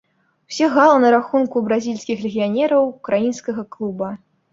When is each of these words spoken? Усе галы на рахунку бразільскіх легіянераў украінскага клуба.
Усе 0.51 0.67
галы 0.77 0.95
на 1.03 1.09
рахунку 1.15 1.61
бразільскіх 1.67 2.23
легіянераў 2.29 2.87
украінскага 2.95 3.67
клуба. 3.77 4.09